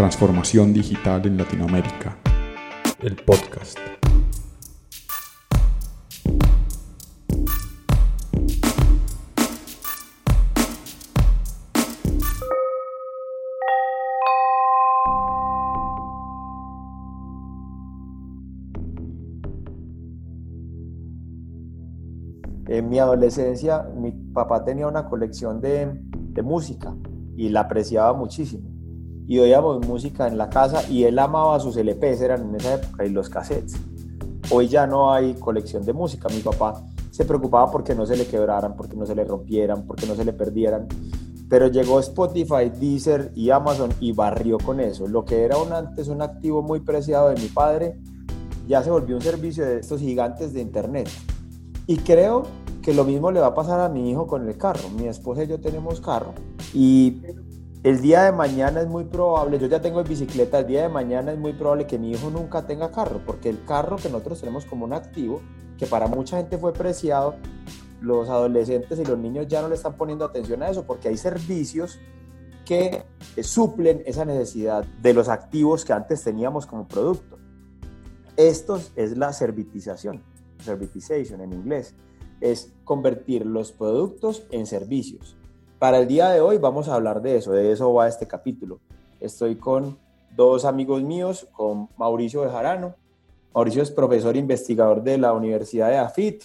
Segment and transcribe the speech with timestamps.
[0.00, 2.16] Transformación Digital en Latinoamérica.
[3.00, 3.78] El podcast.
[22.68, 26.96] En mi adolescencia, mi papá tenía una colección de, de música
[27.36, 28.79] y la apreciaba muchísimo.
[29.30, 33.06] Y oíamos música en la casa y él amaba sus LPs, eran en esa época,
[33.06, 33.76] y los cassettes.
[34.50, 36.28] Hoy ya no hay colección de música.
[36.30, 40.04] Mi papá se preocupaba porque no se le quebraran, porque no se le rompieran, porque
[40.06, 40.88] no se le perdieran.
[41.48, 45.06] Pero llegó Spotify, Deezer y Amazon y barrió con eso.
[45.06, 48.00] Lo que era un, antes un activo muy preciado de mi padre,
[48.66, 51.08] ya se volvió un servicio de estos gigantes de Internet.
[51.86, 52.42] Y creo
[52.82, 54.88] que lo mismo le va a pasar a mi hijo con el carro.
[54.98, 56.34] Mi esposa y yo tenemos carro.
[56.74, 57.22] Y
[57.82, 61.32] el día de mañana es muy probable, yo ya tengo bicicleta, el día de mañana
[61.32, 64.66] es muy probable que mi hijo nunca tenga carro, porque el carro que nosotros tenemos
[64.66, 65.40] como un activo,
[65.78, 67.36] que para mucha gente fue preciado,
[68.02, 71.16] los adolescentes y los niños ya no le están poniendo atención a eso, porque hay
[71.16, 71.98] servicios
[72.66, 73.02] que
[73.42, 77.38] suplen esa necesidad de los activos que antes teníamos como producto.
[78.36, 80.22] Esto es la servitización,
[80.62, 81.94] servitization en inglés,
[82.42, 85.39] es convertir los productos en servicios.
[85.80, 88.80] Para el día de hoy vamos a hablar de eso, de eso va este capítulo.
[89.18, 89.98] Estoy con
[90.36, 92.94] dos amigos míos, con Mauricio Bejarano.
[93.54, 96.42] Mauricio es profesor investigador de la Universidad de AFIT,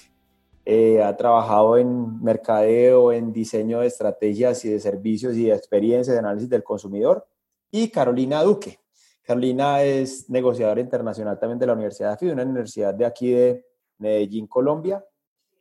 [0.63, 6.15] eh, ha trabajado en mercadeo, en diseño de estrategias y de servicios y de experiencias
[6.15, 7.27] de análisis del consumidor.
[7.69, 8.79] Y Carolina Duque.
[9.21, 13.65] Carolina es negociadora internacional también de la Universidad de AFIT, una universidad de aquí de
[13.97, 15.03] Medellín, Colombia.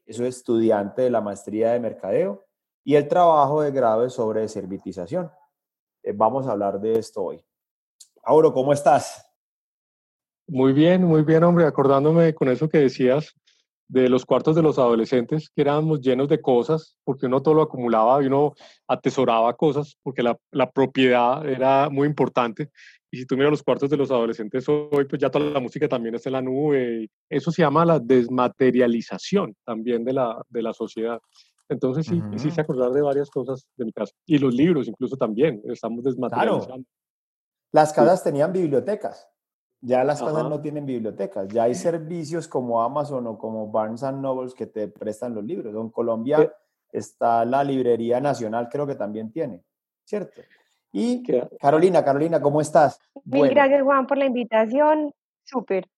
[0.06, 2.44] Es estudiante de la maestría de mercadeo
[2.84, 5.30] y el trabajo de grado es sobre servitización.
[6.02, 7.42] Eh, vamos a hablar de esto hoy.
[8.22, 9.26] Auro, ¿cómo estás?
[10.46, 13.34] Muy bien, muy bien, hombre, acordándome con eso que decías
[13.88, 17.62] de los cuartos de los adolescentes, que éramos llenos de cosas, porque uno todo lo
[17.62, 18.54] acumulaba y uno
[18.88, 22.70] atesoraba cosas, porque la, la propiedad era muy importante.
[23.10, 25.88] Y si tú miras los cuartos de los adolescentes hoy, pues ya toda la música
[25.88, 27.09] también está en la nube.
[27.28, 31.20] Eso se llama la desmaterialización también de la, de la sociedad.
[31.69, 32.60] Entonces sí, uh -huh.
[32.60, 34.12] acordar de varias cosas de mi casa.
[34.26, 36.66] Y los libros incluso también, estamos desmaterializando.
[36.66, 36.84] Claro.
[37.72, 38.25] Las casas sí.
[38.25, 39.28] tenían bibliotecas,
[39.80, 40.30] ya las Ajá.
[40.30, 44.88] casas no tienen bibliotecas, ya hay servicios como Amazon o como Barnes Nobles que te
[44.88, 45.74] prestan los libros.
[45.74, 46.50] En Colombia ¿Qué?
[46.98, 49.64] está la Librería Nacional, creo que también tiene,
[50.04, 50.42] ¿cierto?
[50.92, 51.48] Y ¿Qué?
[51.58, 53.00] Carolina, Carolina, ¿cómo estás?
[53.24, 53.54] Mil bueno.
[53.54, 55.88] gracias Juan por la invitación, súper.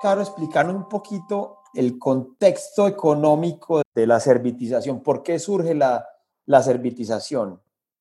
[0.00, 5.02] Caro, explicarnos un poquito el contexto económico de la servitización.
[5.02, 6.06] ¿Por qué surge la,
[6.46, 7.60] la servitización?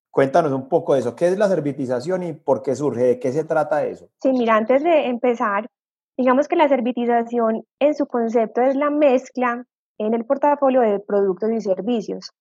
[0.10, 1.14] Cuéntanos un poco de eso.
[1.14, 3.04] ¿Qué es la servitización y por qué surge?
[3.04, 4.08] ¿De qué se trata eso?
[4.22, 5.68] Sí, mira, antes de empezar,
[6.18, 9.66] digamos que la servitización en su concepto es la mezcla
[9.98, 12.32] en el portafolio de productos y servicios.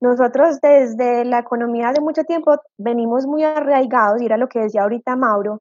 [0.00, 4.82] Nosotros desde la economía de mucho tiempo venimos muy arraigados, y era lo que decía
[4.82, 5.60] ahorita Mauro,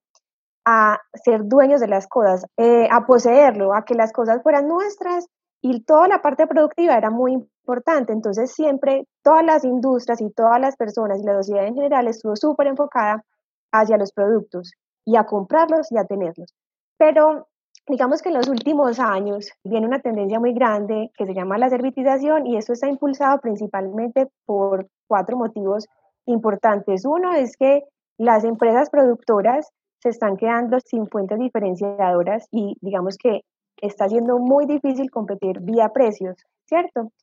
[0.65, 5.27] a ser dueños de las cosas, eh, a poseerlo, a que las cosas fueran nuestras
[5.61, 8.13] y toda la parte productiva era muy importante.
[8.13, 12.35] Entonces siempre todas las industrias y todas las personas y la sociedad en general estuvo
[12.35, 13.23] súper enfocada
[13.71, 14.71] hacia los productos
[15.05, 16.53] y a comprarlos y a tenerlos.
[16.97, 17.47] Pero
[17.87, 21.69] digamos que en los últimos años viene una tendencia muy grande que se llama la
[21.69, 25.87] servitización y esto está impulsado principalmente por cuatro motivos
[26.25, 27.05] importantes.
[27.05, 27.83] Uno es que
[28.17, 29.69] las empresas productoras
[30.03, 33.45] se están quedando sin fuentes diferenciadoras y digamos que
[33.77, 37.13] está siendo muy difícil competir vía precios, ¿cierto?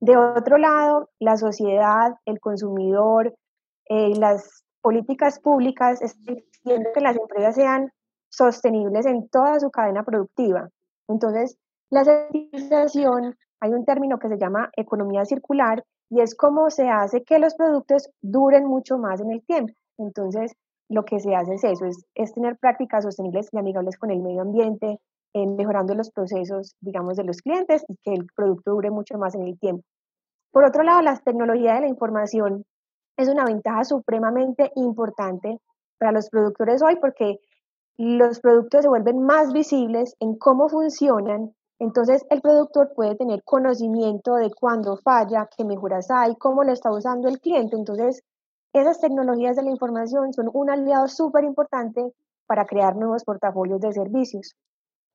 [0.00, 3.34] De otro lado, la sociedad, el consumidor,
[3.90, 7.90] eh, las políticas públicas están haciendo que las empresas sean
[8.30, 10.70] sostenibles en toda su cadena productiva.
[11.08, 11.58] Entonces,
[11.90, 17.24] la certificación, hay un término que se llama economía circular y es cómo se hace
[17.24, 19.74] que los productos duren mucho más en el tiempo.
[19.98, 20.54] Entonces,
[20.92, 24.20] lo que se hace es eso, es, es tener prácticas sostenibles y amigables con el
[24.20, 25.00] medio ambiente,
[25.34, 29.34] eh, mejorando los procesos, digamos, de los clientes y que el producto dure mucho más
[29.34, 29.82] en el tiempo.
[30.50, 32.64] Por otro lado, la tecnología de la información
[33.16, 35.58] es una ventaja supremamente importante
[35.98, 37.38] para los productores hoy porque
[37.96, 44.34] los productos se vuelven más visibles en cómo funcionan, entonces el productor puede tener conocimiento
[44.34, 48.22] de cuándo falla, qué mejoras hay, cómo lo está usando el cliente, entonces
[48.72, 52.12] esas tecnologías de la información son un aliado súper importante
[52.46, 54.56] para crear nuevos portafolios de servicios.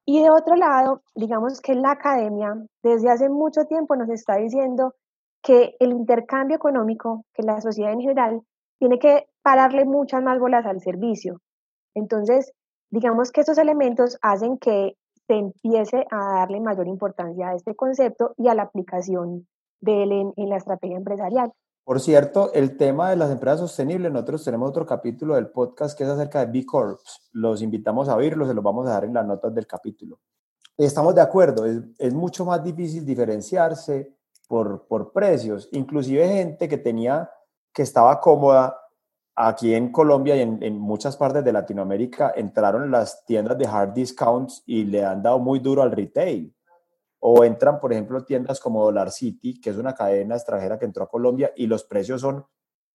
[0.06, 4.95] Y de otro lado, digamos que la academia desde hace mucho tiempo nos está diciendo
[5.42, 8.42] que el intercambio económico, que la sociedad en general,
[8.80, 11.42] tiene que pararle muchas más bolas al servicio.
[11.94, 12.53] Entonces,
[12.89, 14.95] digamos que estos elementos hacen que
[15.27, 19.48] se empiece a darle mayor importancia a este concepto y a la aplicación
[19.81, 21.51] de él en, la estrategia empresarial.
[21.88, 26.04] Por cierto, el tema de las empresas sostenibles, nosotros tenemos otro capítulo del podcast que
[26.04, 27.01] es acerca de B Corps.
[27.31, 30.19] Los invitamos a oírlo, se los vamos a dejar en las notas del capítulo.
[30.75, 34.13] Estamos de acuerdo, es, es mucho más difícil diferenciarse
[34.50, 35.69] por, por precios.
[35.72, 37.31] Inclusive gente que tenía,
[37.72, 38.78] que estaba cómoda
[39.34, 44.62] aquí en Colombia y en, muchas partes de Latinoamérica entraron las tiendas de hard discounts
[44.66, 46.54] y le han dado muy duro al retail.
[47.19, 51.03] O entran, por ejemplo, tiendas como Dollar City, que es una cadena extranjera que entró
[51.03, 52.45] a Colombia y los precios son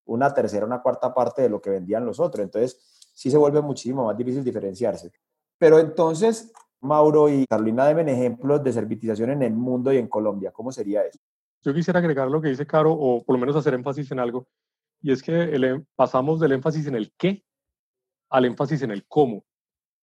[0.04, 2.44] una tercera, una cuarta parte de lo que vendían los otros.
[2.44, 2.78] Entonces,
[3.14, 5.12] sí se vuelve muchísimo más difícil diferenciarse.
[5.58, 10.50] Pero entonces, Mauro y Carolina deben ejemplos de servitización en el mundo y en Colombia.
[10.52, 11.19] ¿Cómo sería eso?
[11.62, 14.46] Yo quisiera agregar lo que dice Caro, o por lo menos hacer énfasis en algo
[15.02, 17.44] y es que el, em, pasamos del énfasis en el qué
[18.30, 19.44] al énfasis en el cómo.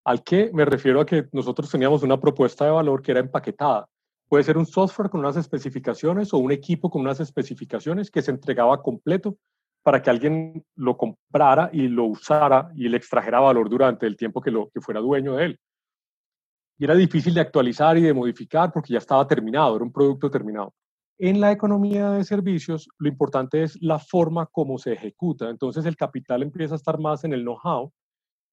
[0.04, 3.88] Al qué me refiero a que nosotros teníamos una propuesta de valor que era empaquetada.
[4.30, 8.30] Puede ser un software con unas especificaciones o un equipo con unas especificaciones que se
[8.30, 9.38] entregaba completo
[9.84, 14.40] para que alguien lo comprara y lo usara y le extrajera valor durante el tiempo
[14.40, 15.60] que, lo, que fuera dueño de él.
[16.78, 20.30] Y era difícil de actualizar y de modificar porque ya estaba terminado, era un producto
[20.30, 20.74] terminado.
[21.18, 25.50] En la economía de servicios, lo importante es la forma como se ejecuta.
[25.50, 27.92] Entonces, el capital empieza a estar más en el know-how,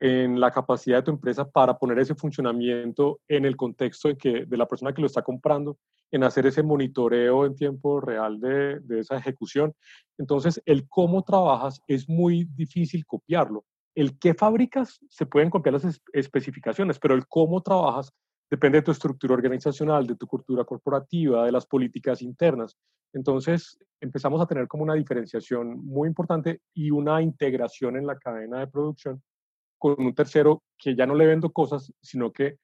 [0.01, 4.45] en la capacidad de tu empresa para poner ese funcionamiento en el contexto de, que,
[4.45, 5.79] de la persona que lo está comprando,
[6.11, 9.75] en hacer ese monitoreo en tiempo real de, de esa ejecución.
[10.19, 13.65] Entonces, el cómo trabajas es muy difícil copiarlo.
[13.95, 18.13] El qué fabricas, se pueden copiar las especificaciones, pero el cómo trabajas
[18.51, 22.77] depende de tu estructura organizacional, de tu cultura corporativa, de las políticas internas.
[23.13, 28.61] Entonces, empezamos a tener como una diferenciación muy importante y una integración en la cadena
[28.61, 29.23] de producción
[29.79, 32.59] con un tercero que ya no le vendo cosas, sino que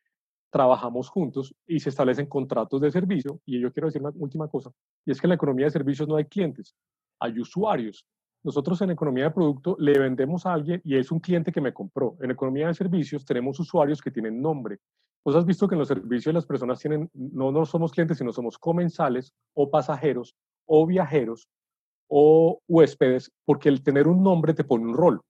[0.51, 3.41] trabajamos juntos y se establecen contratos de servicio.
[3.47, 4.71] Y yo quiero decir una última cosa,
[5.05, 6.75] y es que en la economía de servicios no hay clientes,
[7.21, 8.07] hay usuarios.
[8.45, 11.73] Nosotros en economía de producto le vendemos a alguien y es un cliente que me
[11.73, 12.17] compró.
[12.21, 14.79] En economía de servicios tenemos usuarios que tienen nombre
[15.25, 18.33] Vos has visto que en los servicios las personas tienen, no, no somos clientes, sino
[18.33, 20.35] somos comensales o pasajeros
[20.67, 21.49] o viajeros
[22.09, 25.21] o huéspedes, porque el tener un nombre te pone un rol.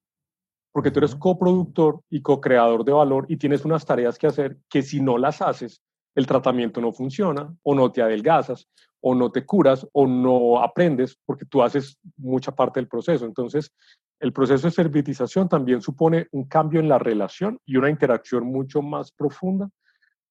[0.73, 4.83] Porque tú eres coproductor y co-creador de valor y tienes unas tareas que hacer que
[4.83, 5.83] si no las haces,
[6.15, 8.69] el tratamiento no funciona o no te adelgazas
[9.01, 13.25] o no te curas o no aprendes porque tú haces mucha parte del proceso.
[13.25, 13.73] Entonces,
[14.21, 18.81] el proceso de servitización también supone un cambio en la relación y una interacción mucho
[18.81, 19.69] más profunda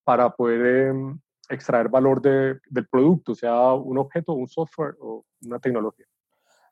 [0.04, 5.60] para poder em, extraer valor de, del producto, sea un objeto, un software o una
[5.60, 6.06] tecnología.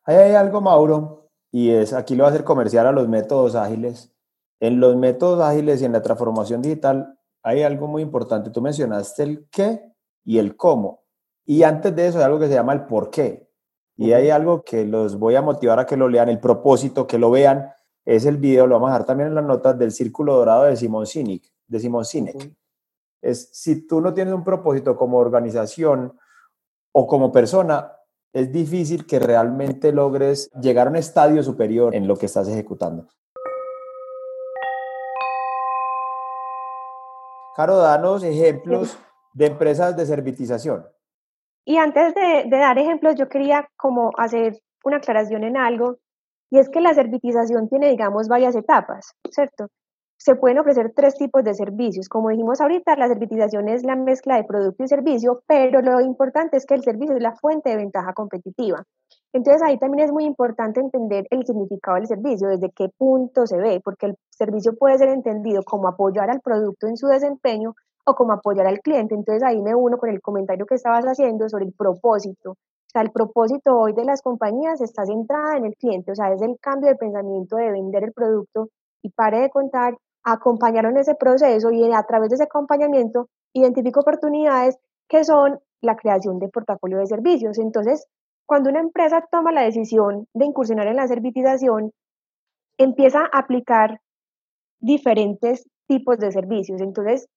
[0.05, 3.55] Ahí hay algo, Mauro, y es, aquí lo va a hacer comercial a los métodos
[3.55, 4.13] ágiles.
[4.59, 8.49] En los métodos ágiles y en la transformación digital hay algo muy importante.
[8.49, 9.93] Tú mencionaste el qué
[10.23, 11.03] y el cómo.
[11.45, 13.49] Y antes de eso hay algo que se llama el por qué.
[13.95, 17.17] Y hay algo que los voy a motivar a que lo lean, el propósito, que
[17.17, 17.71] lo vean.
[18.05, 20.77] Es el video, lo vamos a dejar también en las notas del Círculo Dorado de
[20.77, 21.43] Simon Sinek.
[21.67, 22.53] De Simon Sinek
[23.21, 26.17] es si tú no tienes un propósito como organización
[26.91, 27.93] o como persona,
[28.33, 33.07] es difícil que realmente logres llegar a un estadio superior en lo que estás ejecutando.
[37.55, 38.97] Caro, danos ejemplos
[39.33, 40.85] de empresas de servitización.
[41.65, 45.97] Y antes de, de, dar ejemplos, yo quería como hacer una aclaración en algo,
[46.49, 49.67] y es que la servitización tiene, digamos, varias etapas, ¿cierto?
[50.19, 52.09] Se pueden ofrecer tres tipos de servicios.
[52.09, 56.57] Como dijimos ahorita, la servitización es la mezcla de producto y servicio, pero lo importante
[56.57, 58.83] es que el servicio es la fuente de ventaja competitiva.
[59.31, 63.57] Entonces ahí también es muy importante entender el significado del servicio, desde qué punto se
[63.57, 67.73] ve, porque el servicio puede ser entendido como apoyar al producto en su desempeño
[68.05, 69.15] o como apoyar al cliente.
[69.15, 72.51] Entonces ahí me uno con el comentario que estabas haciendo sobre el propósito.
[72.51, 76.33] O sea, el propósito hoy de las compañías está centrada en el cliente, o sea,
[76.33, 78.67] es el cambio de pensamiento de vender el producto
[79.01, 79.95] y pare de contar
[80.31, 86.39] acompañaron ese proceso y a través de ese acompañamiento identifico oportunidades que son la creación
[86.39, 87.57] de portafolio de servicios.
[87.57, 88.05] Entonces,
[88.45, 91.91] cuando una empresa toma la decisión de incursionar en la servitización,
[92.77, 93.99] empieza a aplicar
[94.79, 96.81] diferentes tipos de servicios.
[96.81, 97.27] Entonces,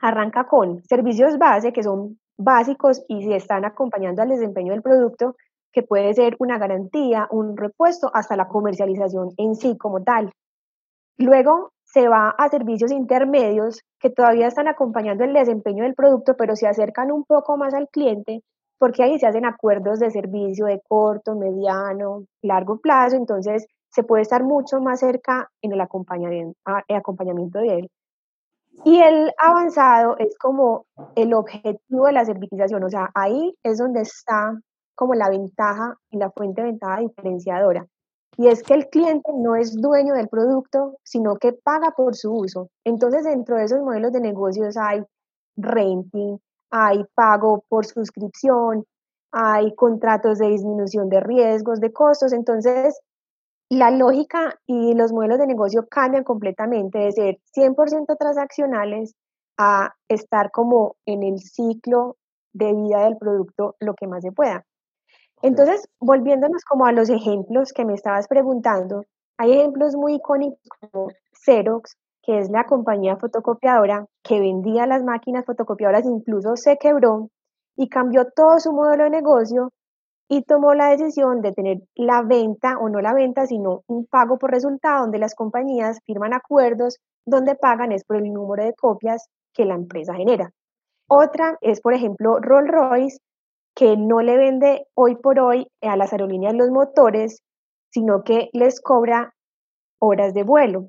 [0.00, 5.36] arranca con servicios base, que son básicos y si están acompañando al desempeño del producto,
[5.72, 10.32] que puede ser una garantía, un repuesto, hasta la comercialización en sí como tal.
[11.18, 16.54] Luego se va a servicios intermedios que todavía están acompañando el desempeño del producto, pero
[16.54, 18.42] se acercan un poco más al cliente
[18.78, 24.20] porque ahí se hacen acuerdos de servicio de corto, mediano, largo plazo, entonces se puede
[24.20, 27.90] estar mucho más cerca en el acompañamiento, de él.
[28.84, 30.84] Y el avanzado es como
[31.14, 34.52] el objetivo de la servitización, o sea, ahí es donde está
[34.94, 37.86] como la ventaja y la fuente de ventaja diferenciadora.
[38.38, 42.32] Y es que el cliente no es dueño del producto, sino que paga por su
[42.32, 42.68] uso.
[42.84, 45.02] Entonces, dentro de esos modelos de negocios hay
[45.56, 46.38] renting,
[46.70, 48.84] hay pago por suscripción,
[49.32, 52.32] hay contratos de disminución de riesgos, de costos.
[52.32, 53.00] Entonces,
[53.68, 59.14] la lógica y los modelos de negocio cambian completamente de ser 100% transaccionales
[59.58, 62.16] a estar como en el ciclo
[62.52, 64.64] de vida del producto lo que más se pueda.
[65.42, 69.02] Entonces, volviéndonos como a los ejemplos que me estabas preguntando,
[69.38, 71.08] hay ejemplos muy icónicos como
[71.44, 77.28] Xerox, que es la compañía fotocopiadora que vendía las máquinas fotocopiadoras, incluso se quebró
[77.76, 79.70] y cambió todo su modelo de negocio
[80.28, 84.38] y tomó la decisión de tener la venta o no la venta, sino un pago
[84.38, 89.28] por resultado, donde las compañías firman acuerdos donde pagan es por el número de copias
[89.52, 90.50] que la empresa genera.
[91.08, 93.18] Otra es, por ejemplo, Rolls Royce,
[93.76, 97.42] que no le vende hoy por hoy a las aerolíneas los motores,
[97.90, 99.34] sino que les cobra
[100.00, 100.88] horas de vuelo.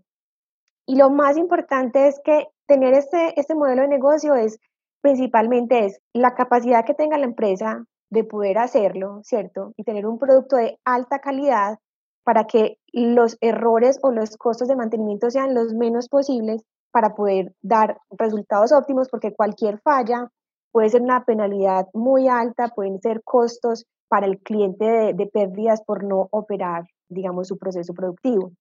[0.86, 4.58] Y lo más importante es que tener este, este modelo de negocio es
[5.02, 9.74] principalmente es la capacidad que tenga la empresa de poder hacerlo, ¿cierto?
[9.76, 11.80] Y tener un producto de alta calidad
[12.24, 17.54] para que los errores o los costos de mantenimiento sean los menos posibles para poder
[17.62, 20.32] dar resultados óptimos, porque cualquier falla
[20.78, 25.82] puede ser una penalidad muy alta, pueden ser costos para el cliente de, de pérdidas
[25.82, 28.52] por no operar, digamos, su proceso productivo.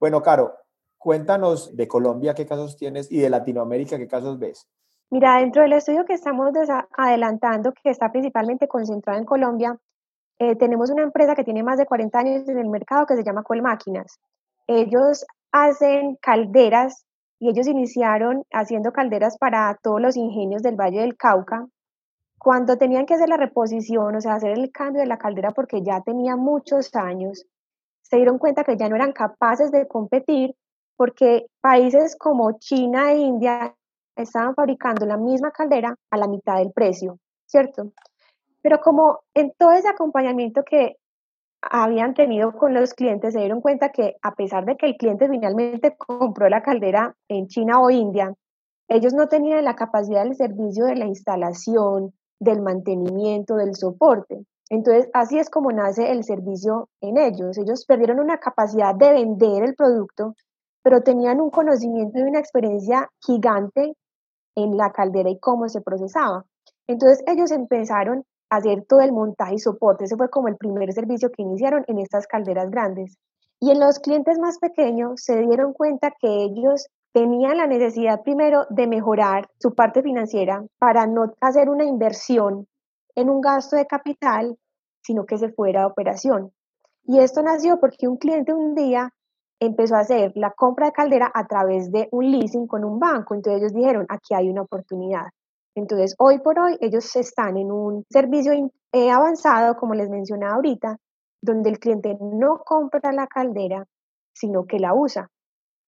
[0.00, 0.54] Bueno, Caro,
[0.96, 4.66] Cuéntanos de Colombia qué casos tienes y de Latinoamérica qué casos ves.
[5.10, 6.52] Mira, dentro del estudio que estamos
[6.96, 9.76] adelantando, que está principalmente concentrado en Colombia,
[10.38, 13.22] eh, tenemos una empresa que tiene más de 40 años en el mercado que se
[13.22, 14.18] llama Colmáquinas.
[14.66, 17.04] Ellos hacen calderas
[17.38, 21.66] y ellos iniciaron haciendo calderas para todos los ingenios del Valle del Cauca.
[22.38, 25.82] Cuando tenían que hacer la reposición, o sea, hacer el cambio de la caldera porque
[25.82, 27.44] ya tenía muchos años,
[28.02, 30.54] se dieron cuenta que ya no eran capaces de competir
[30.96, 33.74] porque países como China e India
[34.16, 37.92] estaban fabricando la misma caldera a la mitad del precio, ¿cierto?
[38.62, 40.96] Pero como en todo ese acompañamiento que
[41.70, 45.28] habían tenido con los clientes, se dieron cuenta que a pesar de que el cliente
[45.28, 48.34] finalmente compró la caldera en China o India,
[48.88, 54.44] ellos no tenían la capacidad del servicio de la instalación, del mantenimiento, del soporte.
[54.68, 57.56] Entonces, así es como nace el servicio en ellos.
[57.58, 60.34] Ellos perdieron una capacidad de vender el producto
[60.86, 63.96] pero tenían un conocimiento y una experiencia gigante
[64.54, 66.44] en la caldera y cómo se procesaba.
[66.86, 70.04] Entonces ellos empezaron hacer todo el montaje y soporte.
[70.04, 73.18] Ese fue como el primer servicio que iniciaron en estas calderas grandes.
[73.60, 78.66] Y en los clientes más pequeños se dieron cuenta que ellos tenían la necesidad primero
[78.68, 82.66] de mejorar su parte financiera para no hacer una inversión
[83.14, 84.58] en un gasto de capital,
[85.02, 86.52] sino que se fuera a operación.
[87.04, 89.14] Y esto nació porque un cliente un día
[89.60, 93.34] empezó a hacer la compra de caldera a través de un leasing con un banco.
[93.34, 95.28] Entonces ellos dijeron, aquí hay una oportunidad.
[95.76, 98.52] Entonces, hoy por hoy, ellos están en un servicio
[98.92, 100.96] eh, avanzado, como les mencionaba ahorita,
[101.42, 103.86] donde el cliente no compra la caldera,
[104.34, 105.28] sino que la usa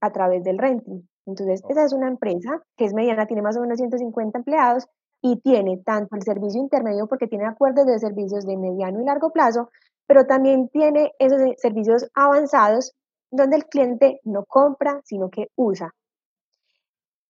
[0.02, 1.09] a través del renting.
[1.26, 4.87] Entonces, esa es una empresa que es mediana, tiene más o menos 150 empleados
[5.23, 9.30] y tiene tanto el servicio intermedio porque tiene acuerdos de servicios de mediano y largo
[9.30, 9.71] plazo,
[10.07, 12.92] pero también tiene esos servicios avanzados
[13.30, 15.95] donde el cliente no compra, sino que usa.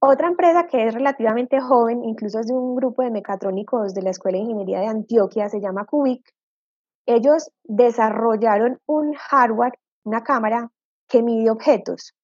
[0.00, 4.10] Otra empresa que es relativamente joven, incluso es de un grupo de mecatrónicos de la
[4.10, 6.22] Escuela de Ingeniería de Antioquia, se llama Cubic.
[7.06, 10.70] Ellos desarrollaron un hardware, una cámara
[11.08, 12.14] que mide objetos.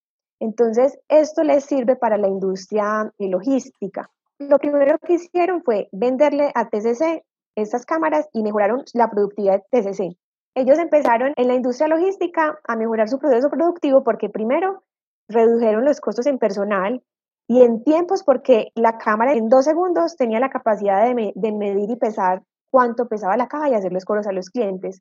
[0.40, 4.10] Entonces, esto les sirve para la industria logística.
[4.38, 7.24] Lo primero que hicieron fue venderle a TCC
[7.56, 10.18] estas cámaras y mejoraron la productividad de TCC
[10.54, 14.84] ellos empezaron en la industria logística a mejorar su proceso productivo porque primero
[15.28, 17.02] redujeron los costos en personal
[17.46, 21.96] y en tiempos porque la cámara en dos segundos tenía la capacidad de, medir y
[21.96, 25.00] pesar cuánto pesaba la caja y hacer los coros a los clientes.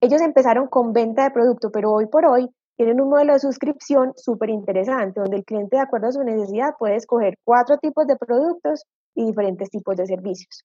[0.00, 4.12] Ellos empezaron con venta de producto, pero hoy por hoy tienen un modelo de suscripción
[4.16, 8.16] súper interesante, donde el cliente, de acuerdo a su necesidad, puede escoger cuatro tipos de
[8.16, 10.64] productos y diferentes tipos de servicios.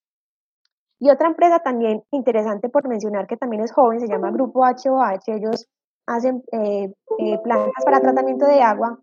[0.98, 5.28] Y otra empresa también interesante por mencionar que también es joven, se llama Grupo HOH.
[5.28, 5.66] Ellos
[6.06, 8.98] hacen eh, eh, plantas para tratamiento de agua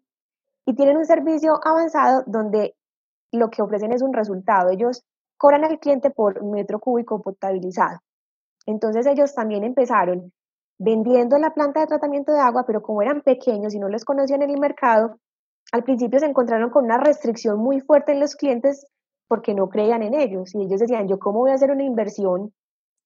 [0.67, 2.75] y tienen un servicio avanzado donde
[3.31, 4.69] lo que ofrecen es un resultado.
[4.69, 5.05] Ellos
[5.37, 7.99] cobran al cliente por metro cúbico potabilizado.
[8.65, 10.33] Entonces ellos también empezaron
[10.77, 14.41] vendiendo la planta de tratamiento de agua, pero como eran pequeños y no los conocían
[14.41, 15.17] en el mercado,
[15.71, 18.85] al principio se encontraron con una restricción muy fuerte en los clientes
[19.29, 20.53] porque no creían en ellos.
[20.53, 22.53] Y ellos decían, yo cómo voy a hacer una inversión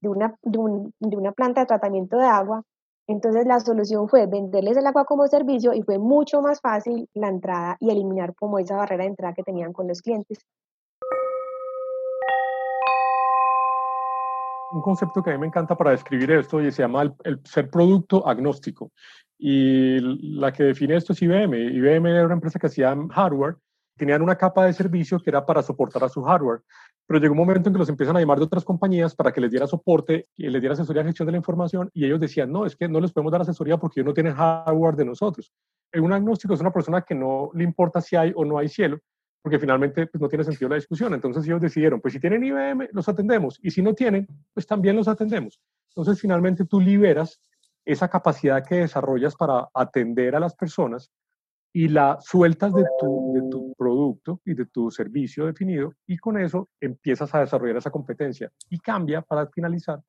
[0.02, 2.64] de una, de, una planta de tratamiento de agua.
[3.12, 7.28] Entonces la solución fue venderles el agua como servicio y fue mucho más fácil la
[7.28, 10.40] entrada y eliminar como esa barrera de entrada que tenían con los clientes.
[14.72, 17.70] Un concepto que a mí me encanta para describir esto y se llama el ser
[17.70, 18.94] producto agnóstico.
[19.38, 20.00] Y
[20.40, 21.54] la que define esto es IBM.
[21.54, 23.58] IBM era una empresa que hacía hardware,
[23.98, 26.62] tenían una capa de servicio que era para soportar a su hardware,
[27.12, 29.42] pero llegó un momento en que los empiezan a llamar de otras compañías para que
[29.42, 32.50] les diera soporte y les diera asesoría de gestión de la información y ellos decían,
[32.50, 35.52] no, es que no les podemos dar asesoría porque ellos no tienen hardware de nosotros.
[35.94, 38.98] Un agnóstico es una persona que no le importa si hay o no hay cielo,
[39.42, 41.14] porque finalmente pues, no tiene sentido la discusión.
[41.14, 44.96] Entonces ellos decidieron, pues si tienen IBM, los atendemos, y si no tienen, pues también
[44.96, 45.60] los atendemos.
[45.90, 47.42] Entonces finalmente tú liberas
[47.84, 51.12] esa capacidad que desarrollas para atender a las personas
[51.74, 56.38] y la sueltas de tu, de tu producto y de tu servicio definido y con
[56.38, 58.52] eso empiezas a desarrollar esa competencia.
[58.70, 60.02] Y cambia, para finalizar,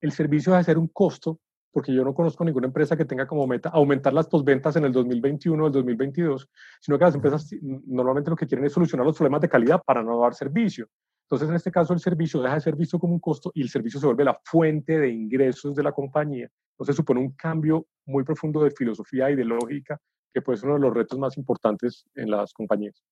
[0.00, 1.40] el servicio de ser un costo,
[1.72, 4.92] porque yo no conozco ninguna empresa que tenga como meta aumentar las posventas en el
[4.92, 6.48] 2021 o el 2022,
[6.80, 10.02] sino que las empresas normalmente lo que quieren es solucionar los problemas de calidad para
[10.02, 10.88] no dar servicio.
[11.24, 13.68] Entonces, en este caso, el servicio deja de ser visto como un costo y el
[13.68, 16.50] servicio se vuelve la fuente de ingresos de la compañía
[16.80, 20.00] entonces supone un cambio muy profundo de filosofía y de lógica,
[20.32, 23.02] que puede ser uno de los retos más importantes en las compañías.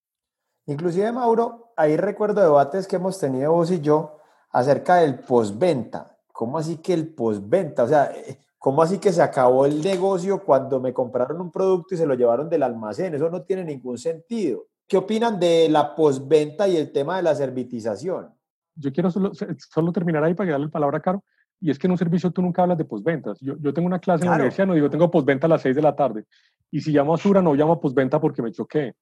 [0.66, 4.18] Inclusive, Mauro, ahí recuerdo debates que hemos tenido vos y yo
[4.50, 6.18] acerca del postventa.
[6.32, 7.84] ¿Cómo así que el postventa?
[7.84, 11.94] O sea, eh, ¿cómo así que se acabó el negocio cuando me compraron un producto
[11.94, 13.14] y se lo llevaron del almacén?
[13.14, 14.66] Eso no tiene ningún sentido.
[14.86, 18.34] ¿Qué opinan de la postventa y el tema de la servitización?
[18.74, 21.24] Yo quiero solo, solo terminar ahí para darle la palabra a Caro.
[21.60, 23.38] Y es que en un servicio tú nunca hablas de postventas.
[23.40, 25.74] Yo, yo tengo una clase en la universidad, no digo, tengo postventa a las 6
[25.74, 26.24] de la tarde.
[26.70, 28.94] Y si llamo a Sura, no llamo a postventa porque me choqué.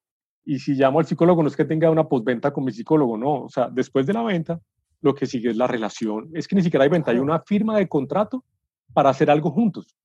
[0.44, 3.44] Y si llamo al psicólogo, no es que tenga una postventa con mi psicólogo, no.
[3.44, 4.60] O sea, después de la venta,
[5.02, 6.30] lo que sigue es la relación.
[6.32, 8.44] Es que ni siquiera hay venta, hay una firma de contrato
[8.92, 9.96] para hacer algo juntos.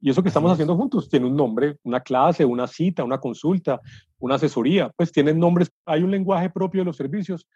[0.00, 3.80] Y eso que estamos haciendo juntos tiene un nombre, una clase, una cita, una consulta,
[4.18, 7.46] una asesoría, pues tienen nombres, hay un lenguaje propio de los servicios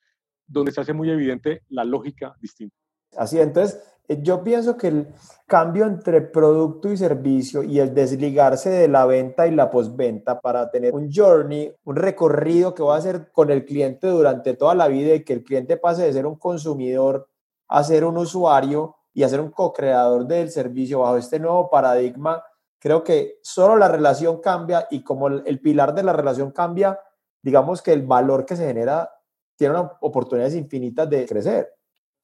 [0.47, 2.77] donde se hace muy evidente la lógica distinta.
[3.17, 5.09] Así, entonces, eh, yo pienso que el
[5.47, 10.71] cambio entre producto y servicio y el desligarse de la venta y la postventa para
[10.71, 14.89] tener un journey, un recorrido que va a hacer con el cliente durante toda la
[14.89, 17.29] vida y que el cliente pase de ser un consumidor
[17.69, 22.43] a ser un usuario y a ser un co-creador del servicio bajo este nuevo paradigma,
[22.79, 26.99] creo que solo la relación cambia y como el pilar de la relación cambia,
[27.41, 29.11] digamos que el valor que se genera
[29.57, 31.75] tiene oportunidades infinitas de crecer.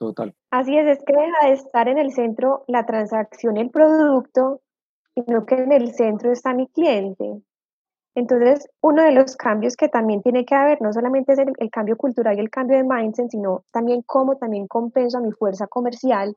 [0.01, 0.35] Total.
[0.51, 4.63] Así es, es que deja de estar en el centro la transacción, el producto,
[5.15, 7.43] sino que en el centro está mi cliente.
[8.15, 11.71] Entonces, uno de los cambios que también tiene que haber, no solamente es el, el,
[11.71, 15.67] cambio cultural y el cambio de mindset, sino también cómo también compenso a mi fuerza
[15.67, 16.35] comercial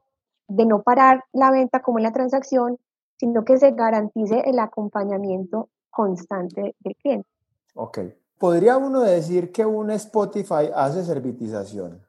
[0.49, 2.77] de no parar la venta como en la transacción,
[3.17, 7.29] sino que se garantice el acompañamiento constante del cliente.
[7.75, 7.99] Ok.
[8.37, 12.01] ¿Podría uno decir que un Spotify hace servitización?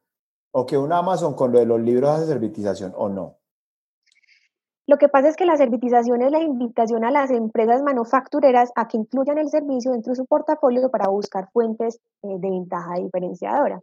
[0.56, 3.38] O que un Amazon con lo de los libros hace servitización o no?
[4.86, 8.86] Lo que pasa es que la servitización es la invitación a las empresas manufactureras a
[8.86, 13.80] que incluyan el servicio dentro de su portafolio para buscar fuentes eh, de ventaja diferenciadora.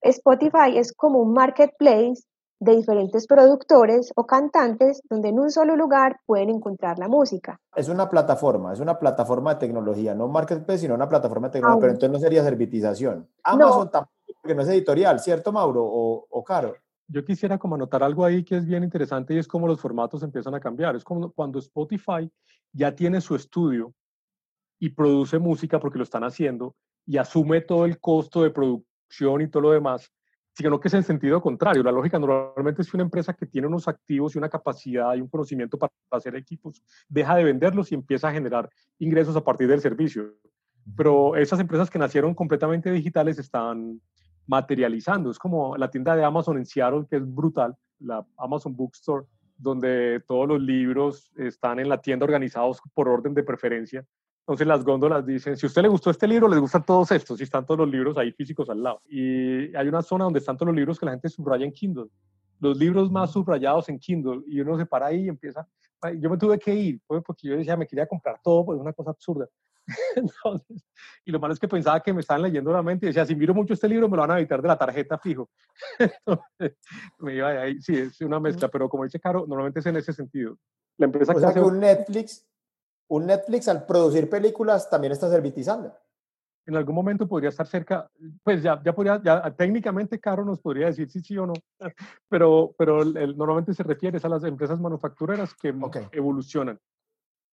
[0.00, 2.22] Spotify es como un marketplace
[2.60, 7.60] de diferentes productores o cantantes donde en un solo lugar pueden encontrar la música.
[7.76, 11.80] Es una plataforma, es una plataforma de tecnología, no marketplace, sino una plataforma de tecnología,
[11.80, 13.28] pero entonces no sería servitización.
[13.42, 14.17] Amazon tampoco
[14.48, 16.74] porque no es editorial, ¿cierto, Mauro o, o Caro?
[17.06, 20.22] Yo quisiera como anotar algo ahí que es bien interesante y es cómo los formatos
[20.22, 20.96] empiezan a cambiar.
[20.96, 22.32] Es como cuando Spotify
[22.72, 23.92] ya tiene su estudio
[24.78, 29.48] y produce música porque lo están haciendo y asume todo el costo de producción y
[29.48, 30.10] todo lo demás,
[30.54, 31.82] sino que es en sentido contrario.
[31.82, 35.20] La lógica normalmente es que una empresa que tiene unos activos y una capacidad y
[35.20, 39.68] un conocimiento para hacer equipos, deja de venderlos y empieza a generar ingresos a partir
[39.68, 40.38] del servicio.
[40.96, 44.00] Pero esas empresas que nacieron completamente digitales están
[44.48, 45.30] materializando.
[45.30, 50.22] Es como la tienda de Amazon en Seattle, que es brutal, la Amazon Bookstore, donde
[50.26, 54.04] todos los libros están en la tienda organizados por orden de preferencia.
[54.40, 57.38] Entonces las góndolas dicen, si a usted le gustó este libro, les gustan todos estos,
[57.38, 59.02] y están todos los libros ahí físicos al lado.
[59.06, 62.06] Y hay una zona donde están todos los libros que la gente subraya en Kindle.
[62.58, 65.68] Los libros más subrayados en Kindle, y uno se para ahí y empieza.
[66.18, 68.94] Yo me tuve que ir, porque yo decía, me quería comprar todo, pues es una
[68.94, 69.46] cosa absurda
[71.24, 73.34] y lo malo es que pensaba que me estaban leyendo la mente y decía, si
[73.34, 75.48] miro mucho este libro me lo van a evitar de la tarjeta fijo.
[77.18, 79.96] me iba de ahí, sí, es una mezcla, pero como dice Caro, normalmente es en
[79.96, 80.56] ese sentido.
[80.98, 82.46] La empresa o sea que un Netflix,
[83.08, 85.94] un Netflix al producir películas también está servitizando
[86.68, 88.10] en algún momento podría estar cerca,
[88.44, 91.54] pues ya, ya podría, ya técnicamente Caro nos podría decir si sí, sí o no,
[92.28, 95.74] pero, pero normalmente se refiere a las empresas manufactureras que
[96.12, 96.78] evolucionan.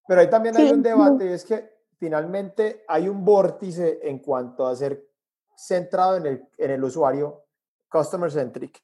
[0.05, 4.75] Pero ahí también hay un debate, es que finalmente hay un vórtice en cuanto a
[4.75, 5.07] ser
[5.55, 7.45] centrado en el, en el usuario,
[7.89, 8.83] customer centric,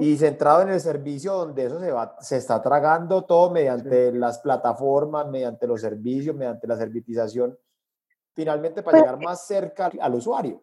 [0.00, 4.38] y centrado en el servicio donde eso se, va, se está tragando todo mediante las
[4.38, 7.58] plataformas, mediante los servicios, mediante la servitización
[8.34, 10.62] finalmente para pues, llegar más cerca al usuario.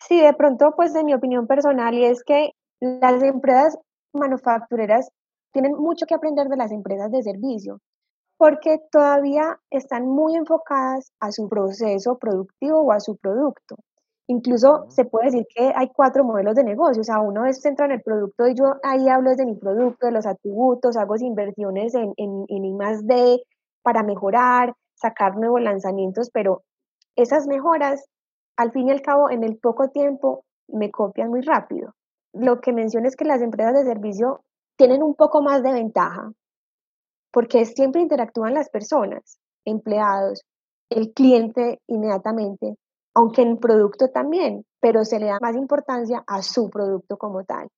[0.00, 3.78] Sí, de pronto, pues de mi opinión personal, y es que las empresas
[4.12, 5.10] manufactureras
[5.52, 7.80] tienen mucho que aprender de las empresas de servicio,
[8.38, 13.76] porque todavía están muy enfocadas a su proceso productivo o a su producto.
[14.28, 17.92] Incluso se puede decir que hay cuatro modelos de negocio, o sea, uno es centrado
[17.92, 21.94] en el producto y yo ahí hablo de mi producto, de los atributos, hago inversiones
[21.94, 23.42] en, en, en I D
[23.82, 26.62] para mejorar, sacar nuevos lanzamientos, pero
[27.16, 28.04] esas mejoras,
[28.56, 31.94] al fin y al cabo, en el poco tiempo, me copian muy rápido.
[32.34, 34.42] Lo que menciono es que las empresas de servicio
[34.76, 36.30] tienen un poco más de ventaja,
[37.30, 40.44] porque siempre interactúan las personas, empleados,
[40.90, 42.76] el cliente inmediatamente,
[43.14, 47.68] aunque en producto también, pero se le da más importancia a su producto como tal.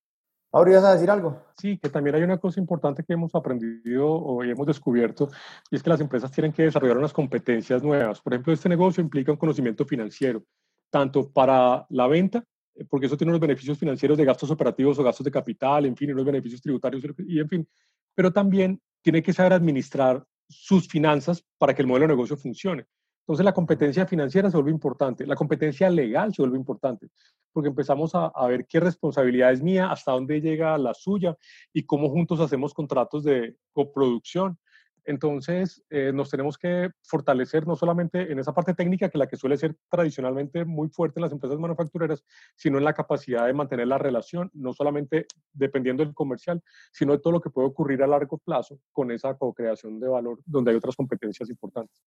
[0.53, 1.41] Ahora ibas a decir algo.
[1.57, 5.29] Sí, que también hay una cosa importante que hemos aprendido o hemos descubierto,
[5.71, 8.21] y es que las empresas tienen que desarrollar unas competencias nuevas.
[8.21, 10.43] Por ejemplo, este negocio implica un conocimiento financiero,
[10.91, 15.05] tanto para la venta, eh, porque eso tiene unos beneficios financieros de gastos operativos o
[15.05, 17.69] gastos de capital, en fin, unos beneficios tributarios, y en fin,
[18.15, 22.87] pero también tiene que saber administrar sus finanzas para que el modelo de negocio funcione.
[23.21, 27.11] Entonces la competencia financiera se vuelve importante, la competencia legal se vuelve importante,
[27.53, 31.37] porque empezamos a, ver qué responsabilidad es mía, hasta dónde llega la suya
[31.73, 34.59] y cómo juntos hacemos contratos de coproducción.
[35.05, 39.37] Entonces, eh, nos tenemos que fortalecer no solamente en esa parte técnica, que la que
[39.37, 42.25] suele ser tradicionalmente muy fuerte en las empresas manufactureras,
[42.57, 47.19] sino en la capacidad de mantener la relación, no solamente dependiendo del comercial, sino de
[47.19, 50.77] todo lo que puede ocurrir a largo plazo con esa co-creación de valor, donde hay
[50.77, 52.03] otras competencias importantes.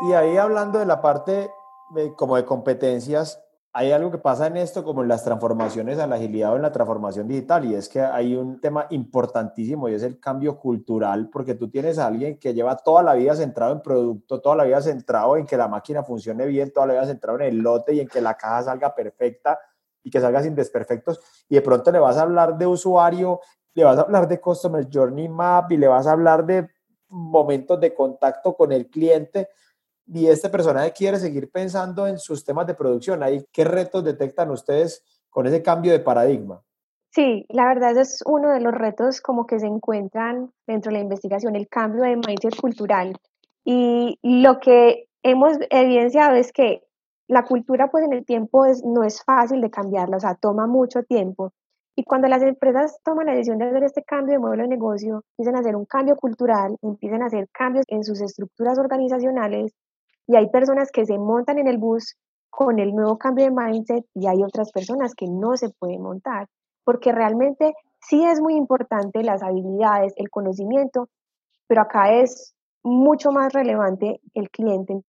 [0.00, 1.50] Y ahí hablando de la parte
[2.16, 3.42] como de competencias,
[3.78, 6.62] hay algo que pasa en esto como en las transformaciones a la agilidad o en
[6.62, 11.30] la transformación digital y es que hay un tema importantísimo y es el cambio cultural
[11.30, 14.64] porque tú tienes a alguien que lleva toda la vida centrado en producto, toda la
[14.64, 17.94] vida centrado en que la máquina funcione bien, toda la vida centrado en el lote
[17.94, 19.60] y en que la caja salga perfecta
[20.02, 23.38] y que salga sin desperfectos y de pronto le vas a hablar de usuario,
[23.74, 26.68] le vas a hablar de Customer Journey Map y le vas a hablar de
[27.10, 29.50] momentos de contacto con el cliente
[30.12, 33.22] y este personaje quiere seguir pensando en sus temas de producción.
[33.22, 36.62] ¿Ahí qué retos detectan ustedes con ese cambio de paradigma?
[37.10, 41.02] Sí, la verdad es uno de los retos como que se encuentran dentro de la
[41.02, 43.16] investigación, el cambio de mindset cultural.
[43.64, 46.82] Y lo que hemos evidenciado es que
[47.26, 50.66] la cultura pues en el tiempo es, no es fácil de cambiarla, o sea, toma
[50.66, 51.52] mucho tiempo.
[51.94, 55.24] Y cuando las empresas toman la decisión de hacer este cambio de modelo de negocio,
[55.32, 59.74] empiezan a hacer un cambio cultural, empiezan a hacer cambios en sus estructuras organizacionales,
[60.28, 62.14] y hay personas que se montan en el bus
[62.50, 66.46] con el nuevo cambio de mindset y hay otras personas que no se pueden montar,
[66.84, 71.08] porque realmente sí es muy importante las habilidades, el conocimiento,
[71.66, 75.00] pero acá es mucho más relevante el cliente.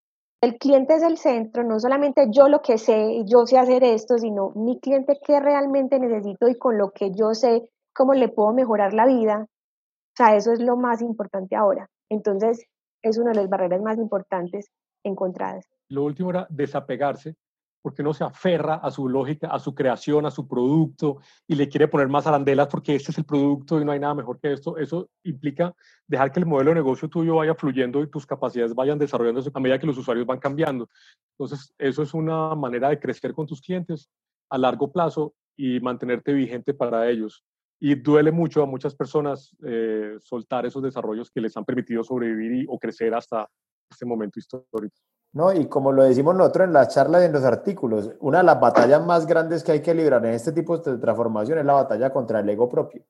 [0.42, 4.18] El cliente es el centro, no solamente yo lo que sé, yo sé hacer esto,
[4.18, 8.54] sino mi cliente qué realmente necesito y con lo que yo sé, cómo le puedo
[8.54, 9.48] mejorar la vida.
[9.50, 11.90] O sea, eso es lo más importante ahora.
[12.10, 12.64] Entonces,
[13.02, 14.70] es una de las barreras más importantes
[15.04, 15.70] encontradas.
[15.90, 17.36] Lo último era desapegarse,
[17.82, 21.70] porque uno se aferra a su lógica, a su creación, a su producto y le
[21.70, 24.54] quiere poner más arandelas porque este es el producto y no hay nada mejor que
[24.54, 24.78] esto.
[24.78, 25.74] Eso implica
[26.08, 29.60] dejar que el modelo de negocio tuyo vaya fluyendo y tus capacidades vayan desarrollándose a
[29.60, 30.90] medida que los usuarios van cambiando.
[31.38, 34.10] Entonces, eso es una manera de crecer con tus clientes
[34.50, 37.44] a largo plazo y mantenerte vigente para ellos.
[37.82, 42.66] Y duele mucho a muchas personas eh, soltar esos desarrollos que les han permitido sobrevivir
[42.68, 43.50] o crecer hasta
[43.90, 44.96] este momento histórico.
[45.32, 48.46] No, y como lo decimos nosotros en las charlas y en los artículos, una de
[48.46, 51.74] las batallas más grandes que hay que librar en este tipo de transformación es la
[51.74, 53.04] batalla contra el ego propio.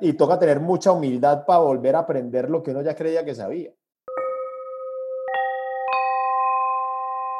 [0.00, 3.34] Y toca tener mucha humildad para volver a aprender lo que uno ya creía que
[3.34, 3.72] sabía.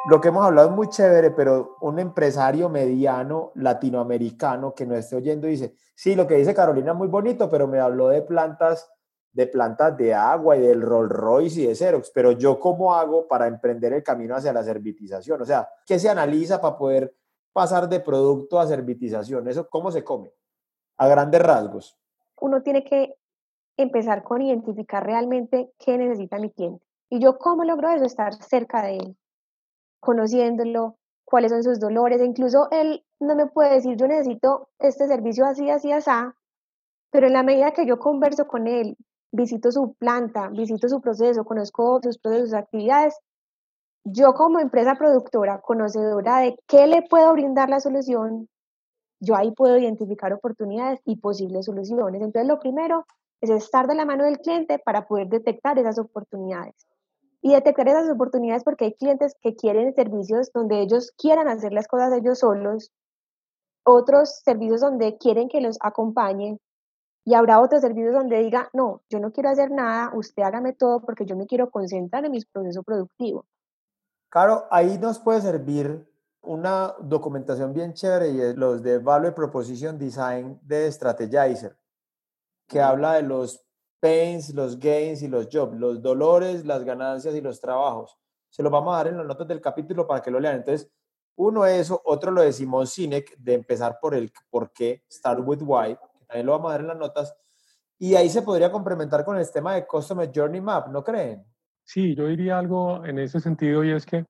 [0.07, 5.15] Lo que hemos hablado es muy chévere, pero un empresario mediano latinoamericano que no esté
[5.15, 8.87] oyendo dice, sí, lo que dice Carolina es muy bonito, pero me habló de plantas
[9.35, 13.27] de plantas de agua y del Rolls Royce y de Xerox, pero yo cómo hago
[13.27, 15.41] para emprender el camino hacia la servitización?
[15.41, 17.13] O sea, ¿qué se analiza para poder
[17.51, 19.45] pasar de producto a servitización?
[19.49, 20.31] ¿Eso cómo se come?
[20.95, 21.97] A grandes rasgos.
[22.39, 23.17] Uno tiene que
[23.75, 26.85] empezar con identificar realmente qué necesita mi cliente.
[27.09, 29.17] Y yo cómo logro eso, estar cerca de él,
[29.99, 30.95] conociéndolo,
[31.25, 32.21] cuáles son sus dolores.
[32.21, 36.09] E incluso él no me puede decir, yo necesito este servicio así, así, así,
[37.11, 38.95] pero en la medida que yo converso con él,
[39.35, 43.15] visito su planta, visito su proceso, conozco sus procesos, sus actividades,
[44.03, 48.47] yo como empresa productora, conocedora de qué le puedo brindar la solución,
[49.19, 52.21] yo ahí puedo identificar oportunidades y posibles soluciones.
[52.21, 53.05] Entonces, lo primero
[53.41, 56.75] es estar de la mano del cliente para poder detectar esas oportunidades.
[57.41, 61.87] Y detectar esas oportunidades porque hay clientes que quieren servicios donde ellos quieran hacer las
[61.87, 62.91] cosas ellos solos,
[63.83, 66.59] otros servicios donde quieren que los acompañen
[67.25, 71.01] y habrá otros servicios donde diga, no, yo no quiero hacer nada, usted hágame todo
[71.01, 73.45] porque yo me quiero concentrar en mi proceso productivo.
[74.29, 76.07] Claro, ahí nos puede servir
[76.43, 81.75] una documentación bien chévere y es los de Value Proposition Design de Strategizer,
[82.67, 83.65] que habla de los
[83.99, 88.19] pains, los gains y los jobs, los dolores, las ganancias y los trabajos.
[88.51, 90.57] Se los vamos a dar en las notas del capítulo para que lo lean.
[90.57, 90.91] Entonces,
[91.37, 95.61] uno eso, otro lo de Simon Sinek, de empezar por el por qué, start with
[95.63, 95.97] why,
[96.35, 97.37] también lo vamos a dar en las notas.
[97.97, 101.45] Y ahí se podría complementar con el tema de Customer Journey Map, ¿no creen?
[101.85, 104.25] Sí, yo diría algo en ese sentido y es que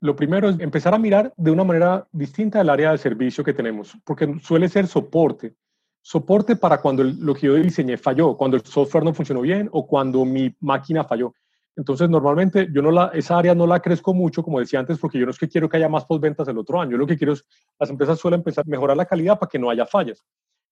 [0.00, 3.52] lo primero es empezar a mirar de una manera distinta el área de servicio que
[3.52, 5.56] tenemos, porque suele ser soporte.
[6.00, 9.86] Soporte para cuando lo que yo diseñé falló, cuando el software no funcionó bien o
[9.88, 11.34] cuando mi máquina falló.
[11.74, 15.18] Entonces, normalmente yo no la, esa área no la crezco mucho, como decía antes, porque
[15.18, 16.92] yo no es que quiero que haya más postventas el otro año.
[16.92, 17.44] Yo lo que quiero es,
[17.78, 20.24] las empresas suelen empezar a mejorar la calidad para que no haya fallas.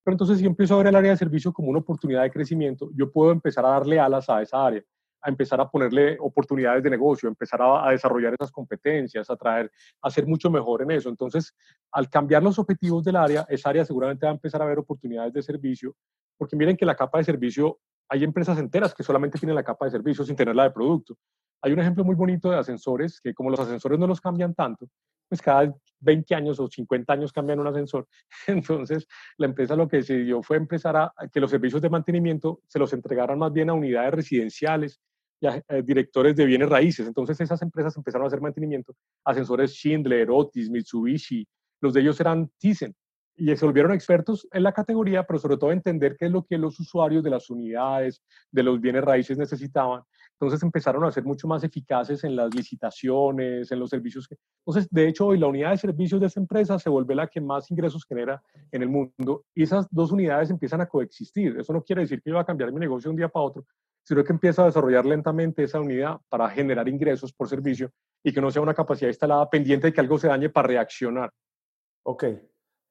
[0.04, 2.90] Pero entonces, si empiezo a ver el área de servicio como una oportunidad de crecimiento,
[2.94, 4.82] yo puedo empezar a darle alas a esa área
[5.22, 9.70] a empezar a ponerle oportunidades de negocio, empezar a, desarrollar esas competencias, a traer,
[10.02, 11.08] a ser mucho mejor en eso.
[11.08, 11.54] Entonces,
[11.92, 15.32] al cambiar los objetivos del área, esa área seguramente va a empezar a ver oportunidades
[15.32, 15.94] de servicio,
[16.36, 19.84] porque miren que la capa de servicio, hay empresas enteras que solamente tienen la capa
[19.86, 21.16] de servicio sin tener la de producto.
[21.62, 24.88] Hay un ejemplo muy bonito de ascensores, que como los ascensores no los cambian tanto,
[25.28, 28.06] pues cada 20 años o 50 años cambian un ascensor.
[28.46, 32.78] Entonces, la empresa lo que decidió fue empezar a, que los servicios de mantenimiento se
[32.78, 35.00] los entregaran más bien a unidades residenciales
[35.40, 37.06] y a, eh, directores de bienes raíces.
[37.06, 38.94] Entonces, esas empresas empezaron a hacer mantenimiento.
[39.24, 41.46] Ascensores Schindler, Otis, Mitsubishi,
[41.80, 42.94] los de ellos eran Thyssen.
[43.40, 46.58] Y se volvieron expertos en la categoría, pero sobre todo entender qué es lo que
[46.58, 50.02] los usuarios de las unidades, de los bienes raíces necesitaban
[50.40, 54.28] entonces empezaron a ser mucho más eficaces en las licitaciones, en los servicios.
[54.64, 57.40] Entonces, de hecho, hoy la unidad de servicios de esa empresa se vuelve la que
[57.40, 61.56] más ingresos genera en el mundo y esas dos unidades empiezan a coexistir.
[61.58, 63.66] Eso no quiere decir que yo a cambiar mi negocio de un día para otro,
[64.04, 67.90] sino que empieza a desarrollar lentamente esa unidad para generar ingresos por servicio
[68.22, 71.32] y que no sea una capacidad instalada pendiente de que algo se dañe para reaccionar.
[72.04, 72.24] Ok,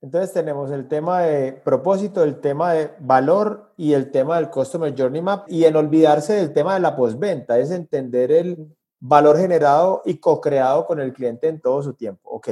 [0.02, 4.94] entonces tenemos el tema de propósito, el tema de valor y el tema del Customer
[4.96, 10.02] Journey Map y en olvidarse del tema de la postventa, es entender el valor generado
[10.06, 12.30] y co-creado con el cliente en todo su tiempo.
[12.30, 12.50] Ok,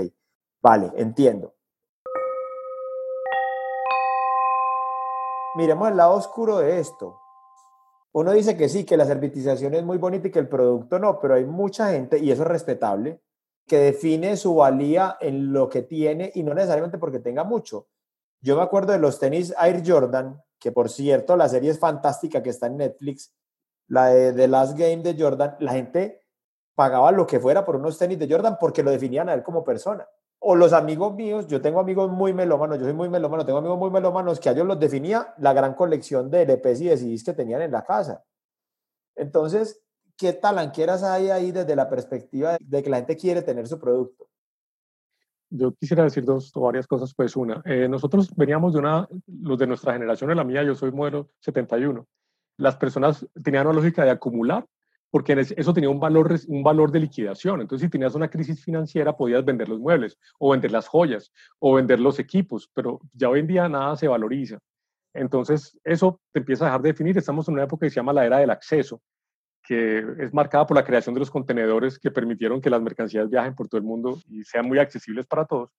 [0.62, 1.54] vale, entiendo.
[5.56, 7.18] Miremos el lado oscuro de esto.
[8.12, 11.20] Uno dice que sí, que la servitización es muy bonita y que el producto no,
[11.20, 13.22] pero hay mucha gente, y eso es respetable,
[13.68, 17.88] que define su valía en lo que tiene y no necesariamente porque tenga mucho.
[18.42, 22.44] Yo me acuerdo de los tenis Air Jordan, que por cierto la serie es fantástica
[22.44, 23.34] que está en Netflix,
[23.88, 26.24] la de The Last Game de Jordan, la gente
[26.76, 29.64] pagaba lo que fuera por unos tenis de Jordan porque lo definían a él como
[29.64, 30.08] persona.
[30.40, 33.80] O los amigos míos, yo tengo amigos muy melómanos, yo soy muy melómano, tengo amigos
[33.80, 37.24] muy melómanos que a ellos los definía la gran colección de LPs y de CDs
[37.24, 38.24] que tenían en la casa.
[39.16, 39.85] Entonces,
[40.18, 44.28] ¿qué talanqueras hay ahí desde la perspectiva de que la gente quiere tener su producto?
[45.50, 47.14] Yo quisiera decir dos o varias cosas.
[47.14, 50.76] Pues una, eh, nosotros veníamos de una, los de nuestra generación, en la mía, yo
[50.76, 52.06] soy modelo 71.
[52.58, 54.66] Las personas tenían una lógica de acumular
[55.12, 57.62] porque eso tenía un valor, un valor de liquidación.
[57.62, 61.76] Entonces, si tenías una crisis financiera, podías vender los muebles o vender las joyas o
[61.76, 64.60] vender los equipos, pero ya hoy en día nada se valoriza.
[65.14, 67.18] Entonces, eso te empieza a dejar de definir.
[67.18, 69.02] Estamos en una época que se llama la era del acceso
[69.68, 73.56] que es marcada por la creación de los contenedores que permitieron que las mercancías viajen
[73.56, 75.72] por todo el mundo y sean muy accesibles para todos.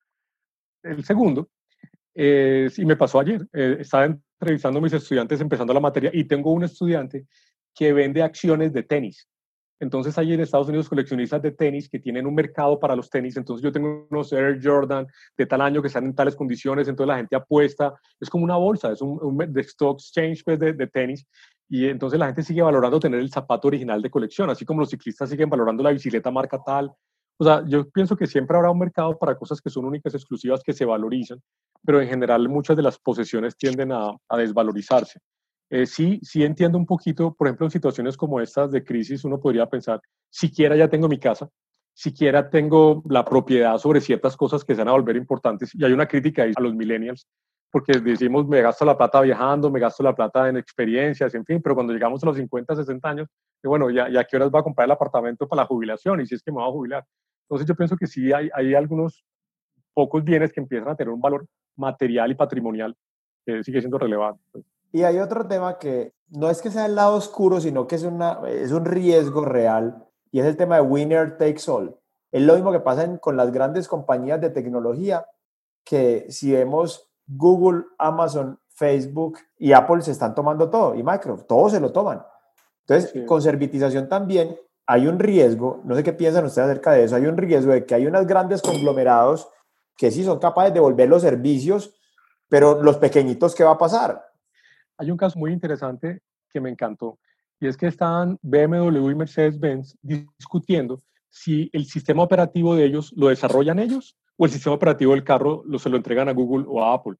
[0.82, 1.48] El segundo,
[2.14, 6.52] y me pasó ayer, eh, estaba entrevistando a mis estudiantes empezando la materia y tengo
[6.52, 7.26] un estudiante
[7.74, 9.28] que vende acciones de tenis.
[9.78, 13.36] Entonces hay en Estados Unidos coleccionistas de tenis que tienen un mercado para los tenis.
[13.36, 16.88] Entonces yo tengo unos Air Jordan de tal año que están en tales condiciones.
[16.88, 17.94] Entonces la gente apuesta.
[18.18, 21.26] Es como una bolsa, es un, de stock exchange pues, de, de, tenis.
[21.68, 24.90] Y entonces la gente sigue valorando tener el zapato original de colección, así como los
[24.90, 26.92] ciclistas siguen valorando la bicicleta marca tal.
[27.38, 30.62] O sea, yo pienso que siempre habrá un mercado para cosas que son únicas, exclusivas,
[30.62, 31.42] que se valorizan,
[31.84, 35.20] pero en general muchas de las posesiones tienden a, desvalorizarse.
[35.68, 39.40] Eh, sí, sí entiendo un poquito, por ejemplo, en situaciones como estas de crisis, uno
[39.40, 40.00] podría pensar,
[40.30, 41.50] siquiera ya tengo mi casa,
[41.92, 45.74] siquiera tengo la propiedad sobre ciertas cosas que se van a volver importantes.
[45.74, 47.26] Y hay una crítica ahí a los millennials,
[47.70, 51.60] porque decimos, me gasto la plata viajando, me gasto la plata en experiencias, en fin,
[51.62, 53.28] pero cuando llegamos a los 50, 60 años,
[53.64, 56.34] bueno, ya, ya qué horas va a comprar el apartamento para la jubilación y si
[56.34, 57.04] es que me va a jubilar.
[57.48, 59.24] Entonces yo pienso que sí hay, hay algunos
[59.92, 62.96] pocos bienes que empiezan a tener un valor material y patrimonial
[63.44, 64.42] que sigue siendo relevante.
[64.52, 64.64] Pues.
[64.92, 68.02] Y hay otro tema que no es que sea el lado oscuro, sino que es,
[68.02, 71.96] una, es un riesgo real y es el tema de winner takes all.
[72.32, 75.26] Es lo mismo que pasa con las grandes compañías de tecnología,
[75.84, 81.72] que si vemos Google, Amazon, Facebook y Apple se están tomando todo, y Microsoft, todos
[81.72, 82.22] se lo toman.
[82.86, 87.16] Entonces, con servitización también hay un riesgo, no sé qué piensan ustedes acerca de eso,
[87.16, 89.48] hay un riesgo de que hay unos grandes conglomerados
[89.96, 91.94] que sí son capaces de devolver los servicios,
[92.48, 94.24] pero los pequeñitos, ¿qué va a pasar?
[94.98, 97.18] Hay un caso muy interesante que me encantó
[97.58, 103.28] y es que están BMW y Mercedes-Benz discutiendo si el sistema operativo de ellos lo
[103.28, 106.82] desarrollan ellos o el sistema operativo del carro lo, se lo entregan a Google o
[106.82, 107.16] a Apple.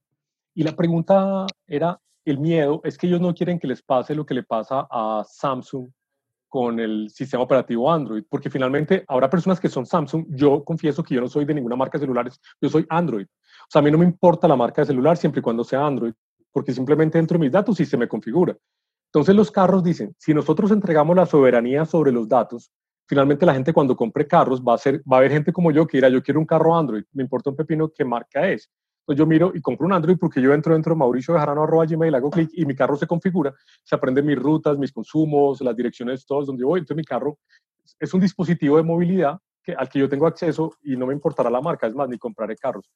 [0.55, 4.27] Y la pregunta era, el miedo es que ellos no quieren que les pase lo
[4.27, 5.89] que le pasa a Samsung
[6.49, 11.15] con el sistema operativo Android, porque finalmente habrá personas que son Samsung, yo confieso que
[11.15, 13.27] yo no soy de ninguna marca de celulares, yo soy Android.
[13.27, 15.85] O sea, a mí no me importa la marca de celular siempre y cuando sea
[15.85, 16.15] Android,
[16.53, 18.57] porque simplemente entro mis datos y se me configura.
[19.13, 22.71] Entonces los carros dicen, si nosotros entregamos la soberanía sobre los datos,
[23.07, 25.87] finalmente la gente cuando compre carros va a, ser, va a haber gente como yo
[25.87, 28.71] que dirá, yo quiero un carro Android, me importa un pepino qué marca es.
[29.01, 32.31] Entonces yo miro y compro un Android porque yo entro dentro de Mauricio Gmail, hago
[32.31, 36.47] clic y mi carro se configura, se aprende mis rutas, mis consumos, las direcciones, todos
[36.47, 36.81] donde voy.
[36.81, 37.39] Entonces mi carro
[38.01, 41.49] es un dispositivo de movilidad que, al que yo tengo acceso y no me importará
[41.51, 42.91] la marca, es más, ni compraré carros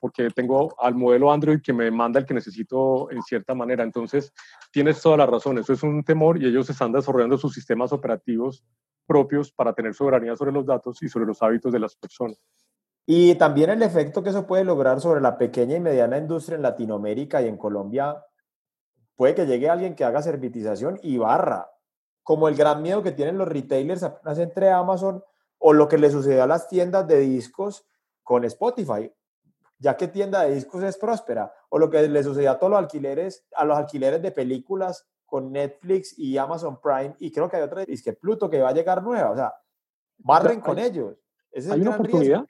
[0.00, 3.84] porque tengo al modelo Android que me manda el que necesito en cierta manera.
[3.84, 4.34] Entonces,
[4.70, 8.62] tienes toda la razón, eso es un temor y ellos están desarrollando sus sistemas operativos
[9.06, 12.38] propios para tener soberanía sobre los datos y sobre los hábitos de las personas.
[13.06, 16.62] Y también el efecto que eso puede lograr sobre la pequeña y mediana industria en
[16.62, 18.24] Latinoamérica y en Colombia,
[19.14, 21.70] puede que llegue alguien que haga servitización y barra,
[22.22, 25.22] como el gran miedo que tienen los retailers apenas entre Amazon
[25.58, 27.86] o lo que le sucedió a las tiendas de discos
[28.22, 29.12] con Spotify
[29.78, 32.78] ya que tienda de discos es próspera, o lo que le sucedió a todos los
[32.78, 37.64] alquileres, a los alquileres de películas con Netflix y Amazon Prime, y creo que hay
[37.64, 39.52] otra, que Pluto, que va a llegar nueva, o sea,
[40.16, 41.16] barren con ellos.
[41.52, 42.46] hay una oportunidad,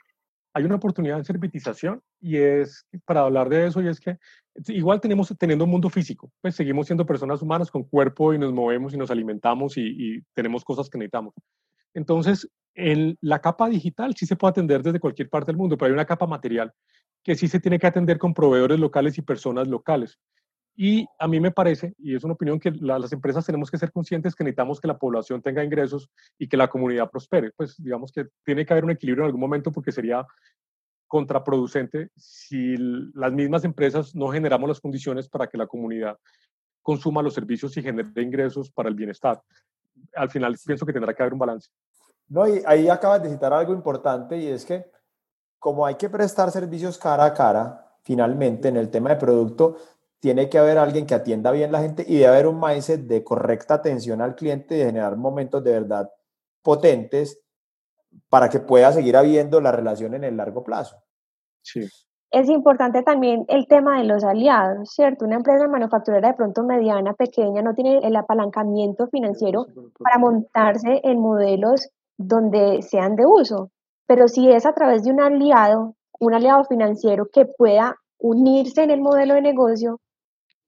[0.52, 4.18] hay una oportunidad de servitización, y es para hablar de eso, y es que
[4.66, 8.52] igual tenemos teniendo un mundo físico, pues seguimos siendo personas humanas con cuerpo y nos
[8.52, 11.32] movemos y nos alimentamos y, y tenemos cosas que necesitamos.
[11.94, 15.86] Entonces, en la capa digital sí se puede atender desde cualquier parte del mundo, pero
[15.86, 16.70] hay una capa material
[17.22, 20.18] que sí se tiene que atender con proveedores locales y personas locales.
[20.76, 23.92] Y a mí me parece, y es una opinión que las empresas tenemos que ser
[23.92, 27.52] conscientes que necesitamos que la población tenga ingresos y que la comunidad prospere.
[27.56, 30.26] Pues digamos que tiene que haber un equilibrio en algún momento porque sería
[31.06, 32.74] contraproducente si
[33.14, 36.18] las mismas empresas no generamos las condiciones para que la comunidad
[36.82, 39.40] consuma los servicios y genere ingresos para el bienestar.
[40.16, 41.70] Al final pienso que tendrá que haber un balance.
[42.28, 44.90] No, y ahí acabas de citar algo importante y es que
[45.60, 49.76] como hay que prestar servicios cara a cara, finalmente en el tema de producto,
[50.24, 53.22] tiene que haber alguien que atienda bien la gente y debe haber un mindset de
[53.22, 56.10] correcta atención al cliente y de generar momentos de verdad
[56.62, 57.42] potentes
[58.30, 60.96] para que pueda seguir habiendo la relación en el largo plazo.
[61.60, 61.86] Sí.
[62.30, 65.26] Es importante también el tema de los aliados, ¿cierto?
[65.26, 69.66] Una empresa manufacturera de pronto mediana, pequeña, no tiene el apalancamiento financiero
[69.98, 73.72] para montarse en modelos donde sean de uso.
[74.06, 78.90] Pero si es a través de un aliado, un aliado financiero que pueda unirse en
[78.90, 80.00] el modelo de negocio,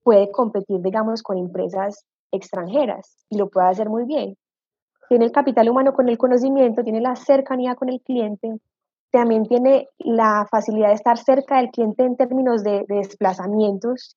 [0.06, 4.36] puede competir, digamos, con empresas extranjeras y lo puede hacer muy bien.
[5.08, 8.60] Tiene el capital humano con el conocimiento, tiene la cercanía con el cliente,
[9.10, 14.16] también tiene la facilidad de estar cerca del cliente en términos de, desplazamientos,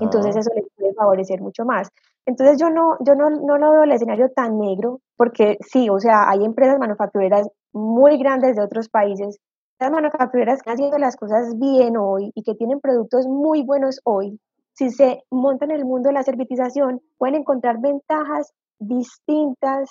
[0.00, 1.90] entonces eso le puede favorecer mucho más.
[2.24, 5.98] Entonces yo no, yo no, no lo veo el escenario tan negro, porque sí, o
[5.98, 9.38] sea, hay empresas manufactureras muy grandes de otros países,
[9.78, 14.00] las manufactureras que están haciendo las cosas bien hoy y que tienen productos muy buenos
[14.04, 14.38] hoy,
[14.74, 19.90] si se montan en el mundo de la servitización, pueden encontrar ventajas distintas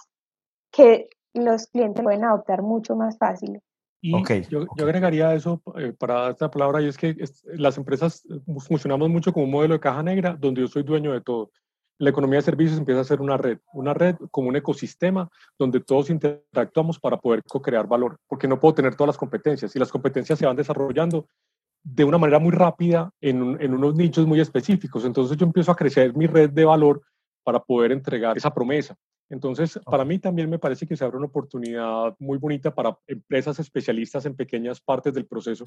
[0.71, 3.61] que los clientes pueden adoptar mucho más fácil.
[4.03, 4.11] Y
[4.49, 7.15] yo, yo, agregaría eso eh, para esta palabra, y es que
[7.53, 8.23] las empresas
[8.67, 11.51] funcionamos mucho como un modelo de caja negra, donde yo soy dueño de todo.
[11.99, 15.29] la economía de servicios empieza a ser una red, una red como un ecosistema
[15.59, 19.79] donde todos interactuamos para poder co-crear valor, porque no puedo tener todas las competencias y
[19.79, 21.27] las competencias se van desarrollando
[21.83, 25.05] de una manera muy rápida en, en unos nichos muy específicos.
[25.05, 27.01] Entonces yo empiezo a crecer mi red de valor
[27.43, 28.95] para poder entregar esa promesa.
[29.29, 33.57] Entonces, para mí también me parece que se abre una oportunidad muy bonita para empresas
[33.59, 35.63] especialistas en pequeñas partes del proceso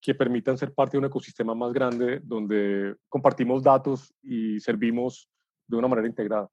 [0.00, 5.28] que permitan ser parte de un ecosistema más grande donde compartimos datos y servimos
[5.66, 6.48] de una manera integrada.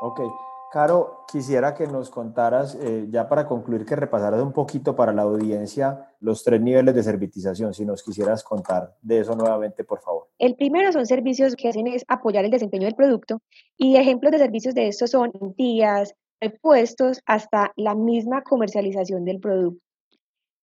[0.00, 0.49] Ok.
[0.72, 5.22] Caro, quisiera que nos contaras, eh, ya para concluir, que repasaras un poquito para la
[5.22, 10.28] audiencia los tres niveles de servitización, si nos quisieras contar de eso nuevamente, por favor.
[10.38, 13.40] El primero son servicios que hacen es apoyar el desempeño del producto
[13.76, 19.82] y ejemplos de servicios de estos son tías, repuestos, hasta la misma comercialización del producto.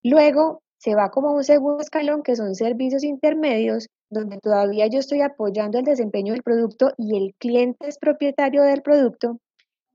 [0.02, 5.20] Luego se va como un segundo escalón que son servicios intermedios donde todavía yo estoy
[5.20, 9.38] apoyando el desempeño del producto y el cliente es propietario del producto,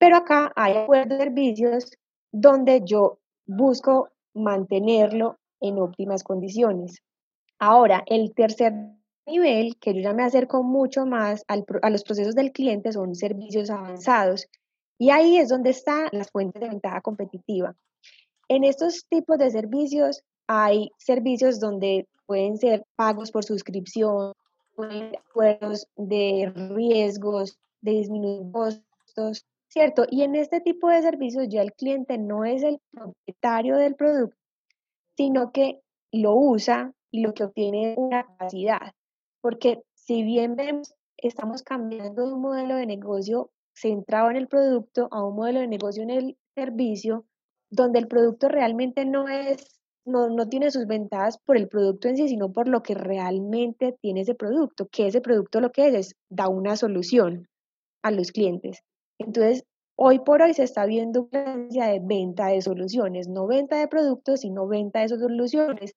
[0.04, 1.92] pero acá hay acuerdos de servicios
[2.30, 7.02] donde yo busco mantenerlo en óptimas condiciones.
[7.58, 8.74] Ahora, el tercer
[9.26, 13.70] nivel, que yo ya me acerco mucho más a los procesos del cliente, son servicios
[13.70, 14.50] avanzados.
[14.98, 17.74] Y ahí es donde están las fuentes de ventaja competitiva.
[18.50, 24.34] En estos tipos de servicios hay servicios donde pueden ser pagos por suscripción,
[25.30, 30.06] acuerdos de riesgos, de disminuir costos, ¿cierto?
[30.08, 34.38] Y en este tipo de servicios ya el cliente no es el propietario del producto,
[35.18, 38.94] sino que lo usa y lo que obtiene es una capacidad.
[39.42, 45.08] Porque si bien vemos, estamos cambiando de un modelo de negocio centrado en el producto
[45.10, 47.26] a un modelo de negocio en el servicio,
[47.72, 52.18] donde el producto realmente no es no, no, tiene sus ventajas por el producto en
[52.18, 55.94] sí, sino por lo que realmente tiene ese producto, que ese producto lo que es,
[55.96, 57.48] es da una solución
[58.04, 58.84] a los clientes.
[59.20, 59.64] Entonces,
[59.96, 64.42] hoy por hoy se está viendo una de venta de soluciones, no venta de productos,
[64.42, 65.96] sino venta de soluciones.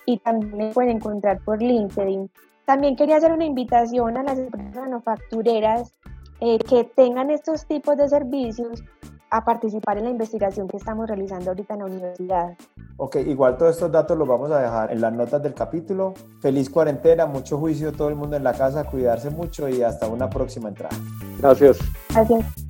[0.07, 2.31] y también me pueden encontrar por LinkedIn.
[2.65, 5.93] También quería hacer una invitación a las empresas manufactureras
[6.41, 8.83] eh, que tengan estos tipos de servicios
[9.31, 12.57] a participar en la investigación que estamos realizando ahorita en la universidad.
[12.97, 16.15] Ok, igual todos estos datos los vamos a dejar en las notas del capítulo.
[16.41, 20.29] Feliz cuarentena, mucho juicio todo el mundo en la casa, cuidarse mucho y hasta una
[20.29, 20.97] próxima entrada.
[21.41, 21.79] Gracias.
[22.11, 22.68] Gracias.